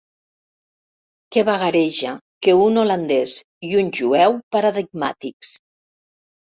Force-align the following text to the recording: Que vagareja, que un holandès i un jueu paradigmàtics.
Que 1.35 1.43
vagareja, 1.49 2.15
que 2.47 2.57
un 2.63 2.81
holandès 2.85 3.39
i 3.71 3.73
un 3.85 3.93
jueu 4.01 4.41
paradigmàtics. 4.59 5.59